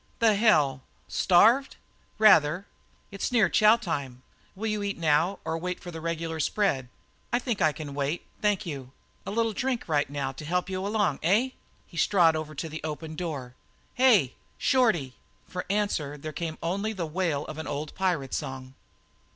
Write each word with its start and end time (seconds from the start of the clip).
"The 0.17 0.33
hell! 0.33 0.81
Starved?" 1.07 1.75
"Rather." 2.17 2.65
"It's 3.11 3.31
near 3.31 3.49
chow 3.49 3.75
time. 3.75 4.23
Will 4.55 4.65
you 4.65 4.81
eat 4.81 4.97
now 4.97 5.37
or 5.45 5.59
wait 5.59 5.79
for 5.79 5.91
the 5.91 6.01
reg'lar 6.01 6.39
spread?" 6.39 6.89
"I 7.31 7.37
think 7.37 7.61
I 7.61 7.71
can 7.71 7.93
wait, 7.93 8.25
thank 8.41 8.65
you." 8.65 8.93
"A 9.27 9.29
little 9.29 9.53
drink 9.53 9.87
right 9.87 10.09
now 10.09 10.31
to 10.31 10.43
help 10.43 10.71
you 10.71 10.83
along, 10.83 11.19
eh?" 11.21 11.49
He 11.85 11.97
strode 11.97 12.35
over 12.35 12.55
and 12.59 12.79
opened 12.83 13.13
the 13.13 13.17
door. 13.17 13.53
"Hey! 13.93 14.33
Shorty!" 14.57 15.13
For 15.47 15.65
answer 15.69 16.17
there 16.17 16.33
came 16.33 16.57
only 16.63 16.93
the 16.93 17.05
wail 17.05 17.45
of 17.45 17.59
an 17.59 17.67
old 17.67 17.93
pirate 17.93 18.33
song. 18.33 18.73